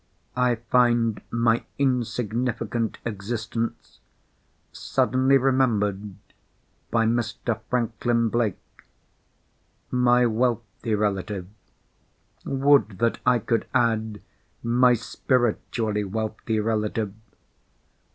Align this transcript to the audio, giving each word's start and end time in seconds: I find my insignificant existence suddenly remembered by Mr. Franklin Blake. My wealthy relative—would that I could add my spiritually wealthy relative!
I 0.35 0.55
find 0.55 1.21
my 1.29 1.63
insignificant 1.77 2.97
existence 3.05 3.99
suddenly 4.71 5.37
remembered 5.37 6.15
by 6.89 7.05
Mr. 7.05 7.59
Franklin 7.69 8.29
Blake. 8.29 8.55
My 9.91 10.25
wealthy 10.25 10.95
relative—would 10.95 11.53
that 12.97 13.19
I 13.27 13.37
could 13.37 13.67
add 13.75 14.23
my 14.63 14.95
spiritually 14.95 16.03
wealthy 16.03 16.59
relative! 16.59 17.13